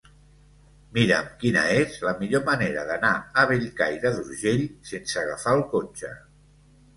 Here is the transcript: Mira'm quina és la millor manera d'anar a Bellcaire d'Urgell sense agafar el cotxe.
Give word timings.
Mira'm 0.97 1.27
quina 1.43 1.65
és 1.81 1.97
la 2.07 2.13
millor 2.21 2.41
manera 2.47 2.85
d'anar 2.87 3.11
a 3.43 3.45
Bellcaire 3.53 4.15
d'Urgell 4.17 4.65
sense 4.93 5.21
agafar 5.25 5.55
el 5.61 5.63
cotxe. 5.77 6.13